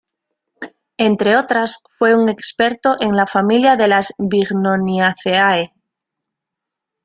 Entre 0.97 1.37
otras, 1.37 1.83
fue 1.99 2.15
un 2.15 2.27
experto 2.27 2.95
en 2.99 3.15
la 3.15 3.27
familia 3.27 3.75
de 3.75 3.87
las 3.87 4.15
Bignoniaceae. 4.17 5.73